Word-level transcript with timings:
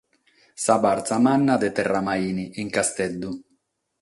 Sa 0.63 0.75
bartza 0.85 1.17
manna 1.25 1.55
de 1.61 1.69
Terramaini, 1.75 2.45
in 2.61 2.69
Casteddu. 2.75 3.29